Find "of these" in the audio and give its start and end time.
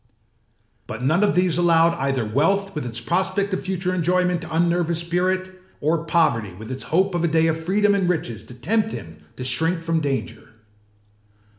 1.23-1.59